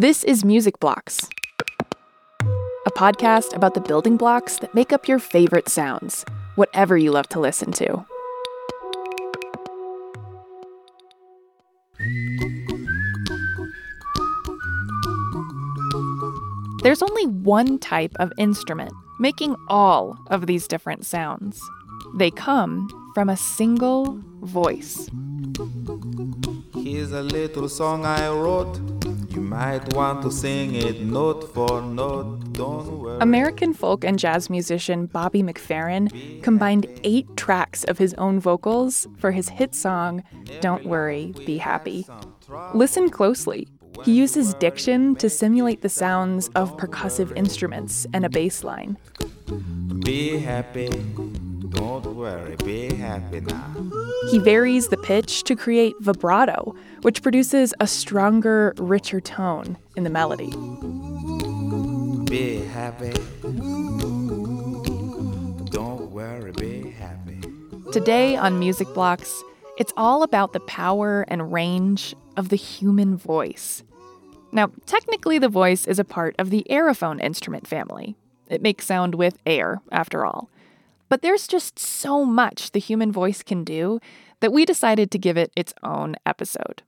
[0.00, 1.28] This is Music Blocks,
[2.86, 7.28] a podcast about the building blocks that make up your favorite sounds, whatever you love
[7.28, 8.06] to listen to.
[16.82, 21.60] There's only one type of instrument making all of these different sounds.
[22.16, 25.10] They come from a single voice.
[26.72, 28.80] Here's a little song I wrote.
[29.60, 32.54] Want to sing it note for note.
[32.54, 33.18] Don't worry.
[33.20, 39.32] American folk and jazz musician Bobby McFerrin combined eight tracks of his own vocals for
[39.32, 40.24] his hit song,
[40.62, 42.06] Don't Worry, Be Happy.
[42.72, 43.68] Listen closely.
[44.02, 48.96] He uses diction to simulate the sounds of percussive instruments and a bass line.
[50.02, 50.88] Be happy.
[51.70, 52.56] Don't worry.
[52.64, 53.74] Be happy now.
[54.30, 60.10] He varies the pitch to create vibrato, which produces a stronger, richer tone in the
[60.10, 60.50] melody.
[62.30, 63.12] Be happy.
[65.70, 66.52] Don't worry.
[66.52, 67.40] Be happy.
[67.92, 69.42] Today on Music Blocks,
[69.78, 73.82] it's all about the power and range of the human voice.
[74.52, 78.16] Now, technically, the voice is a part of the aerophone instrument family.
[78.48, 80.50] It makes sound with air, after all.
[81.10, 84.00] But there's just so much the human voice can do
[84.40, 86.82] that we decided to give it its own episode.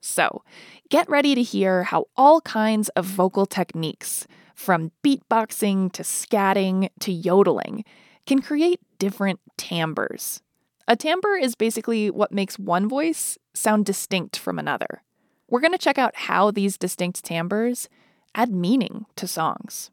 [0.00, 0.44] So,
[0.90, 7.10] get ready to hear how all kinds of vocal techniques, from beatboxing to scatting to
[7.10, 7.84] yodeling,
[8.26, 10.42] can create different timbres.
[10.86, 15.02] A timbre is basically what makes one voice sound distinct from another.
[15.48, 17.88] We're going to check out how these distinct timbres
[18.34, 19.90] add meaning to songs.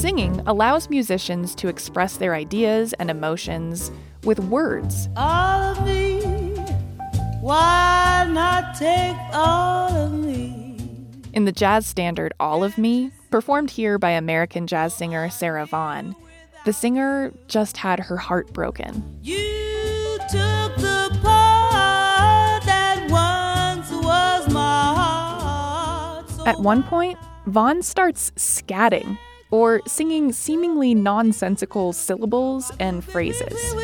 [0.00, 3.92] Singing allows musicians to express their ideas and emotions
[4.24, 5.10] with words.
[5.14, 6.22] all of me.
[7.42, 10.86] Why not take all of me?
[11.34, 16.16] In the jazz standard All of Me, performed here by American jazz singer Sarah Vaughan,
[16.64, 19.18] the singer just had her heart broken.
[19.20, 26.30] You took the part that once was my heart.
[26.30, 29.18] So At one point, Vaughan starts scatting,
[29.50, 33.74] or singing seemingly nonsensical syllables and phrases.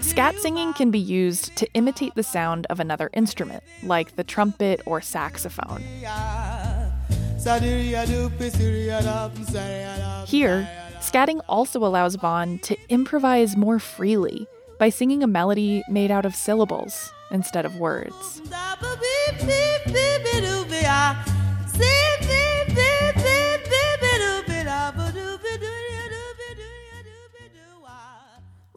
[0.00, 4.80] Scat singing can be used to imitate the sound of another instrument, like the trumpet
[4.84, 5.82] or saxophone.
[10.26, 10.68] Here,
[11.00, 14.46] scatting also allows Vaughan to improvise more freely
[14.78, 18.42] by singing a melody made out of syllables instead of words.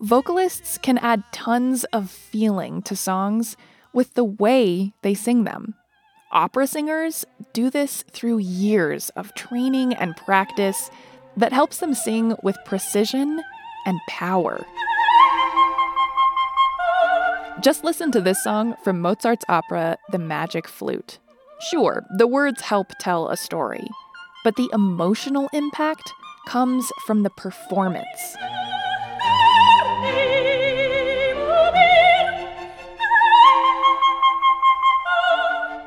[0.02, 3.58] Vocalists can add tons of feeling to songs
[3.92, 5.74] with the way they sing them.
[6.32, 10.92] Opera singers do this through years of training and practice
[11.38, 13.42] that helps them sing with precision
[13.88, 14.66] and power.
[17.62, 21.20] Just listen to this song from Mozart's opera, The Magic Flute.
[21.72, 23.88] Sure, the words help tell a story,
[24.44, 26.12] but the emotional impact
[26.48, 28.36] comes from the performance.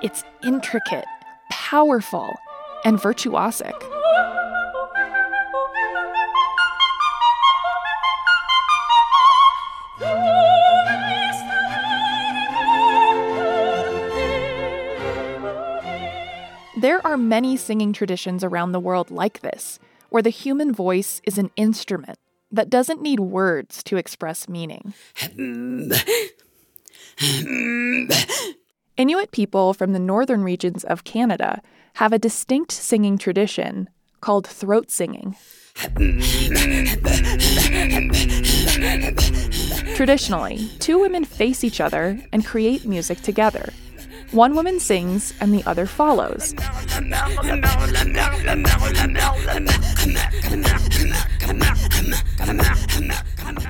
[0.02, 1.06] It's intricate,
[1.50, 2.34] powerful,
[2.86, 3.97] and virtuosic.
[17.18, 22.18] Many singing traditions around the world like this, where the human voice is an instrument
[22.50, 24.94] that doesn't need words to express meaning.
[28.96, 31.60] Inuit people from the northern regions of Canada
[31.94, 33.90] have a distinct singing tradition
[34.20, 35.36] called throat singing.
[39.94, 43.72] Traditionally, two women face each other and create music together.
[44.30, 46.54] One woman sings and the other follows.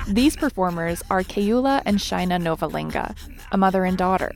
[0.09, 3.15] These performers are Kayula and Shaina Novalinga,
[3.53, 4.33] a mother and daughter.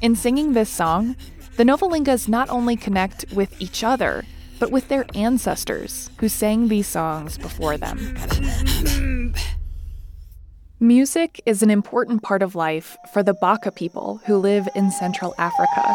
[0.00, 1.16] In singing this song,
[1.56, 4.24] the Novalingas not only connect with each other,
[4.60, 8.14] but with their ancestors who sang these songs before them.
[10.80, 15.34] Music is an important part of life for the Baka people who live in Central
[15.36, 15.92] Africa.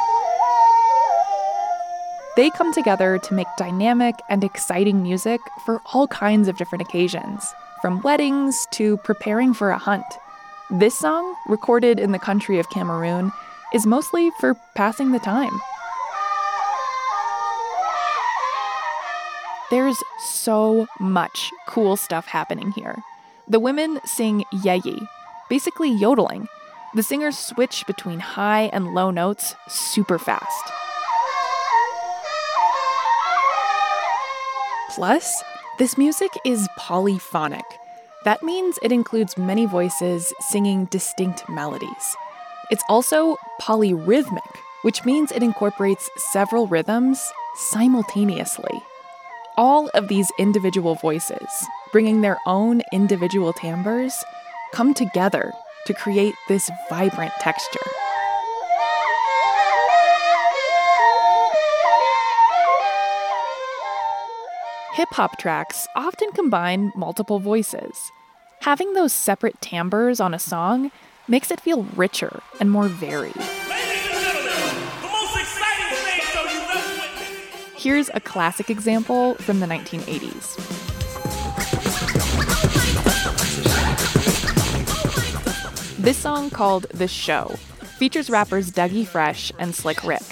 [2.35, 7.53] They come together to make dynamic and exciting music for all kinds of different occasions
[7.81, 10.03] from weddings to preparing for a hunt.
[10.69, 13.31] This song, recorded in the country of Cameroon,
[13.73, 15.61] is mostly for passing the time.
[19.71, 23.01] There's so much cool stuff happening here.
[23.53, 25.07] The women sing yeyi,
[25.47, 26.47] basically yodeling.
[26.95, 30.71] The singers switch between high and low notes super fast.
[34.95, 35.43] Plus,
[35.77, 37.65] this music is polyphonic.
[38.25, 42.15] That means it includes many voices singing distinct melodies.
[42.71, 47.21] It's also polyrhythmic, which means it incorporates several rhythms
[47.55, 48.81] simultaneously.
[49.55, 51.47] All of these individual voices,
[51.91, 54.23] bringing their own individual timbres,
[54.73, 55.53] come together
[55.85, 57.79] to create this vibrant texture.
[64.93, 68.11] Hip hop tracks often combine multiple voices.
[68.61, 70.91] Having those separate timbres on a song
[71.27, 73.35] makes it feel richer and more varied.
[77.83, 80.55] Here's a classic example from the 1980s.
[85.97, 87.47] This song, called The Show,
[87.99, 90.23] features rappers Dougie Fresh and Slick Rick.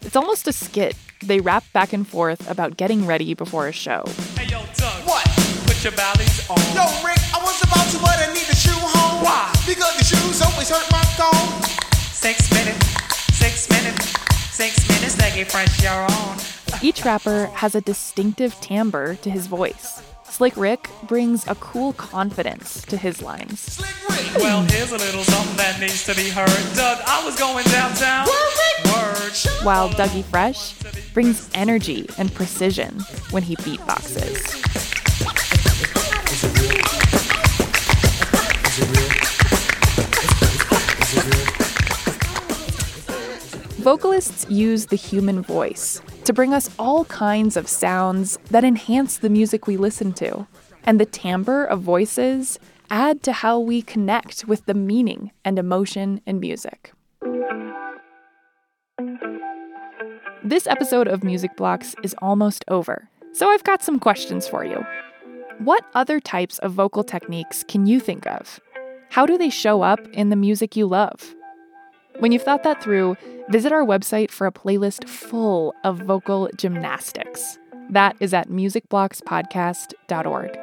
[0.00, 0.96] It's almost a skit.
[1.22, 4.04] They rap back and forth about getting ready before a show.
[4.38, 5.06] Hey, yo, Doug.
[5.06, 5.26] What?
[5.66, 6.56] Put your ballies on.
[6.72, 9.22] Yo, Rick, I was about to, but I need the shoe home.
[9.22, 9.52] Why?
[9.66, 11.62] Because the shoes always hurt my thumb.
[12.14, 12.86] Six minutes,
[13.36, 14.06] six minutes,
[14.56, 16.53] six minutes, Dougie Fresh, you're on.
[16.82, 20.02] Each rapper has a distinctive timbre to his voice.
[20.24, 23.60] Slick Rick brings a cool confidence to his lines.
[23.60, 24.42] Slick Rick.
[24.42, 26.48] Well, here's a little something that needs to be heard.
[26.74, 28.26] Doug, I was going downtown.
[28.26, 29.64] Word.
[29.64, 30.74] while Dougie Fresh
[31.12, 33.00] brings energy and precision
[33.30, 35.03] when he beatboxes.
[43.84, 49.28] Vocalists use the human voice to bring us all kinds of sounds that enhance the
[49.28, 50.46] music we listen to.
[50.84, 52.58] And the timbre of voices
[52.88, 56.92] add to how we connect with the meaning and emotion in music.
[60.42, 64.82] This episode of Music Blocks is almost over, so I've got some questions for you.
[65.58, 68.60] What other types of vocal techniques can you think of?
[69.10, 71.34] How do they show up in the music you love?
[72.20, 73.16] When you've thought that through,
[73.48, 77.58] visit our website for a playlist full of vocal gymnastics.
[77.90, 80.58] That is at musicblockspodcast.org.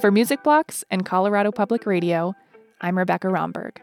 [0.00, 2.34] For Music Blocks and Colorado Public Radio,
[2.80, 3.80] I'm Rebekah Romberg.